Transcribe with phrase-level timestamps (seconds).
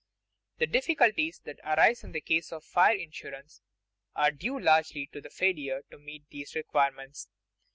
[0.57, 3.61] _The difficulties that arise in case of fire insurance
[4.15, 7.29] are due largely to the failure to meet these requirements.